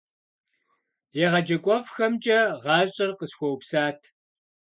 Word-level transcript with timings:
ЕгъэджакӀуэфӀхэмкӀэ 1.25 2.39
гъащӀэр 2.63 3.11
къысхуэупсат. 3.19 3.99